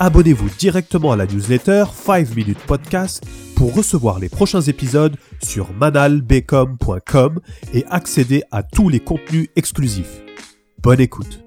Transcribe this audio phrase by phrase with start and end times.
[0.00, 7.40] Abonnez-vous directement à la newsletter 5 Minutes Podcast pour recevoir les prochains épisodes sur manalbecom.com
[7.72, 10.20] et accéder à tous les contenus exclusifs.
[10.82, 11.44] Bonne écoute.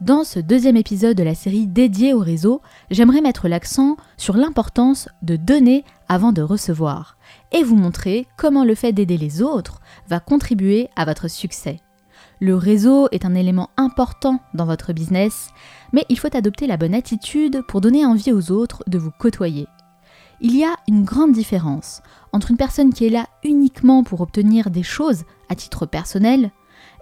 [0.00, 5.10] Dans ce deuxième épisode de la série dédiée au réseau, j'aimerais mettre l'accent sur l'importance
[5.20, 7.18] de donner avant de recevoir
[7.52, 11.80] et vous montrer comment le fait d'aider les autres va contribuer à votre succès.
[12.40, 15.50] Le réseau est un élément important dans votre business,
[15.92, 19.66] mais il faut adopter la bonne attitude pour donner envie aux autres de vous côtoyer.
[20.40, 24.70] Il y a une grande différence entre une personne qui est là uniquement pour obtenir
[24.70, 26.50] des choses à titre personnel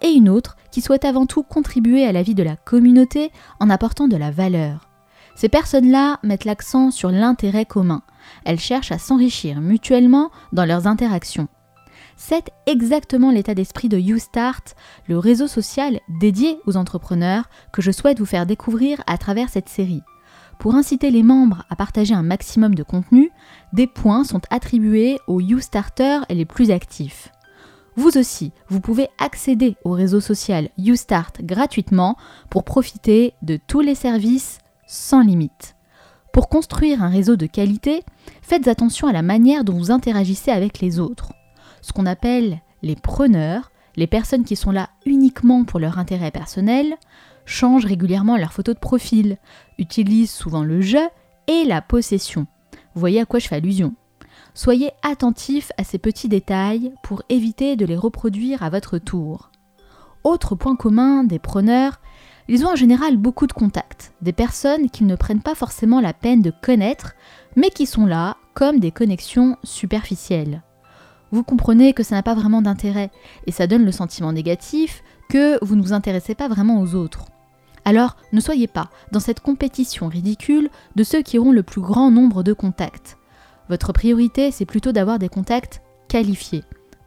[0.03, 3.31] et une autre qui souhaite avant tout contribuer à la vie de la communauté
[3.61, 4.89] en apportant de la valeur.
[5.37, 8.03] Ces personnes-là mettent l'accent sur l'intérêt commun.
[8.45, 11.47] Elles cherchent à s'enrichir mutuellement dans leurs interactions.
[12.21, 14.63] C'est exactement l'état d'esprit de YouStart,
[15.07, 19.69] le réseau social dédié aux entrepreneurs que je souhaite vous faire découvrir à travers cette
[19.69, 20.03] série.
[20.59, 23.31] Pour inciter les membres à partager un maximum de contenu,
[23.73, 27.31] des points sont attribués aux YouStarters les plus actifs.
[27.95, 32.17] Vous aussi, vous pouvez accéder au réseau social YouStart gratuitement
[32.51, 34.59] pour profiter de tous les services
[34.89, 35.77] sans limite.
[36.33, 38.03] Pour construire un réseau de qualité,
[38.43, 41.33] faites attention à la manière dont vous interagissez avec les autres
[41.83, 46.97] ce qu'on appelle les preneurs, les personnes qui sont là uniquement pour leur intérêt personnel,
[47.45, 49.39] changent régulièrement leur photo de profil,
[49.79, 50.99] utilisent souvent le je
[51.47, 52.47] et la possession.
[52.95, 53.95] Vous voyez à quoi je fais allusion.
[54.55, 59.51] Soyez attentifs à ces petits détails pour éviter de les reproduire à votre tour.
[60.25, 62.01] Autre point commun des preneurs,
[62.49, 66.13] ils ont en général beaucoup de contacts, des personnes qu'ils ne prennent pas forcément la
[66.13, 67.15] peine de connaître,
[67.57, 70.63] mais qui sont là comme des connexions superficielles
[71.33, 73.11] vous comprenez que ça n'a pas vraiment d'intérêt
[73.47, 77.27] et ça donne le sentiment négatif que vous ne vous intéressez pas vraiment aux autres.
[77.85, 82.11] Alors ne soyez pas dans cette compétition ridicule de ceux qui auront le plus grand
[82.11, 83.17] nombre de contacts.
[83.69, 86.65] Votre priorité, c'est plutôt d'avoir des contacts qualifiés.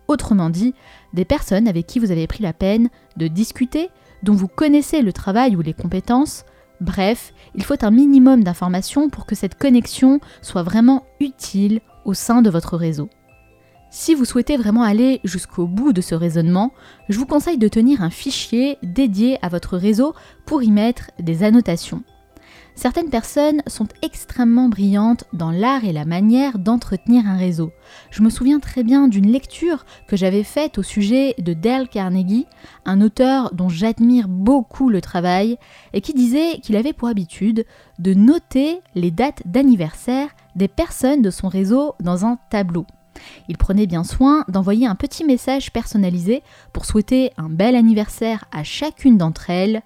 [0.07, 0.73] Autrement dit,
[1.13, 3.89] des personnes avec qui vous avez pris la peine de discuter,
[4.23, 6.45] dont vous connaissez le travail ou les compétences.
[6.79, 12.41] Bref, il faut un minimum d'informations pour que cette connexion soit vraiment utile au sein
[12.41, 13.09] de votre réseau.
[13.94, 16.72] Si vous souhaitez vraiment aller jusqu'au bout de ce raisonnement,
[17.09, 20.16] je vous conseille de tenir un fichier dédié à votre réseau
[20.46, 22.02] pour y mettre des annotations.
[22.74, 27.74] Certaines personnes sont extrêmement brillantes dans l'art et la manière d'entretenir un réseau.
[28.12, 32.47] Je me souviens très bien d'une lecture que j'avais faite au sujet de Dale Carnegie,
[32.85, 35.58] un auteur dont j'admire beaucoup le travail,
[35.91, 37.66] et qui disait qu'il avait pour habitude
[38.00, 42.85] de noter les dates d'anniversaire des personnes de son réseau dans un tableau.
[43.47, 46.43] Il prenait bien soin d'envoyer un petit message personnalisé
[46.73, 49.81] pour souhaiter un bel anniversaire à chacune d'entre elles.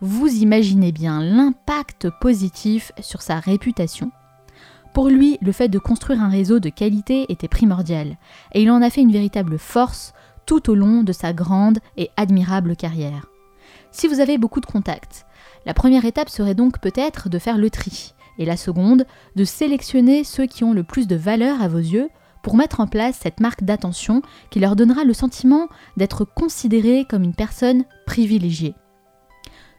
[0.00, 4.10] Vous imaginez bien l'impact positif sur sa réputation.
[4.92, 8.16] Pour lui, le fait de construire un réseau de qualité était primordial,
[8.52, 10.12] et il en a fait une véritable force
[10.46, 13.26] tout au long de sa grande et admirable carrière.
[13.92, 15.26] Si vous avez beaucoup de contacts,
[15.64, 19.04] la première étape serait donc peut-être de faire le tri, et la seconde,
[19.36, 22.08] de sélectionner ceux qui ont le plus de valeur à vos yeux
[22.42, 27.22] pour mettre en place cette marque d'attention qui leur donnera le sentiment d'être considérés comme
[27.22, 28.74] une personne privilégiée.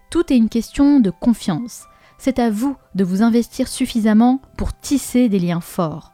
[0.09, 1.85] Tout est une question de confiance.
[2.17, 6.11] C'est à vous de vous investir suffisamment pour tisser des liens forts.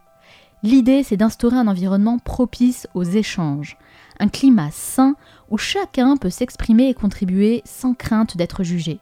[0.63, 3.78] L'idée, c'est d'instaurer un environnement propice aux échanges,
[4.19, 5.16] un climat sain
[5.50, 9.00] où chacun peut s'exprimer et contribuer sans crainte d'être jugé.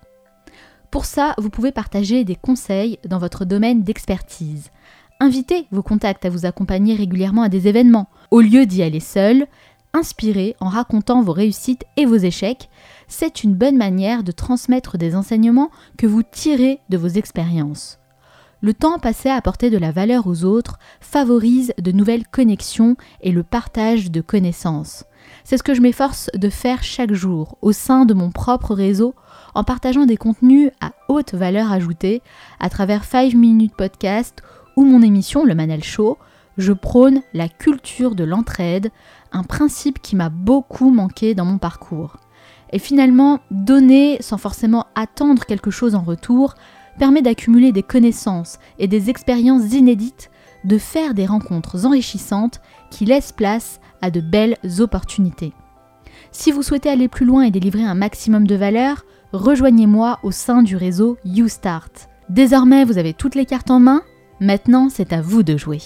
[0.92, 4.72] Pour ça, vous pouvez partager des conseils dans votre domaine d'expertise,
[5.22, 8.10] Invitez vos contacts à vous accompagner régulièrement à des événements.
[8.32, 9.48] Au lieu d'y aller seul,
[9.94, 12.70] inspirez en racontant vos réussites et vos échecs.
[13.08, 17.98] C'est une bonne manière de transmettre des enseignements que vous tirez de vos expériences.
[18.60, 23.32] Le temps passé à apporter de la valeur aux autres favorise de nouvelles connexions et
[23.32, 25.06] le partage de connaissances.
[25.46, 29.16] C'est ce que je m'efforce de faire chaque jour au sein de mon propre réseau
[29.54, 32.22] en partageant des contenus à haute valeur ajoutée
[32.60, 34.42] à travers 5 Minutes Podcast
[34.76, 36.18] ou mon émission Le Manel Show,
[36.58, 38.92] je prône la culture de l'entraide,
[39.32, 42.18] un principe qui m'a beaucoup manqué dans mon parcours.
[42.72, 46.56] Et finalement, donner sans forcément attendre quelque chose en retour
[46.98, 50.32] permet d'accumuler des connaissances et des expériences inédites,
[50.64, 55.54] de faire des rencontres enrichissantes qui laissent place à de belles opportunités.
[56.32, 60.64] Si vous souhaitez aller plus loin et délivrer un maximum de valeur, rejoignez-moi au sein
[60.64, 61.90] du réseau YouStart.
[62.30, 64.02] Désormais, vous avez toutes les cartes en main,
[64.40, 65.82] maintenant c'est à vous de jouer.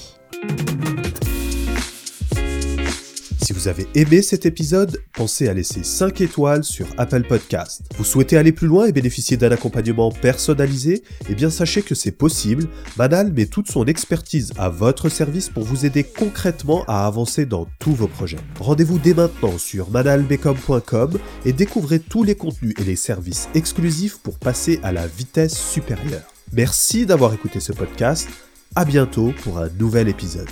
[3.50, 7.82] Si vous avez aimé cet épisode, pensez à laisser 5 étoiles sur Apple Podcast.
[7.98, 11.02] Vous souhaitez aller plus loin et bénéficier d'un accompagnement personnalisé?
[11.32, 12.68] Eh bien sachez que c'est possible.
[12.96, 17.66] Manal met toute son expertise à votre service pour vous aider concrètement à avancer dans
[17.80, 18.38] tous vos projets.
[18.60, 24.38] Rendez-vous dès maintenant sur manalbecom.com et découvrez tous les contenus et les services exclusifs pour
[24.38, 26.39] passer à la vitesse supérieure.
[26.52, 28.30] Merci d'avoir écouté ce podcast.
[28.76, 30.50] À bientôt pour un nouvel épisode.